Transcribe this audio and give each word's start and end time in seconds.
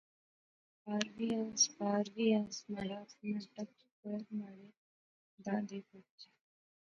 آر 0.93 1.05
وی 1.15 1.29
آنس، 1.41 1.61
پار 1.77 2.05
وی 2.15 2.27
آنس، 2.39 2.55
مہاڑا 2.69 2.97
اپنا 3.05 3.37
ٹبر، 3.77 4.19
مہاڑے 4.37 4.67
دادے 5.43 5.79
پوترے 5.87 6.29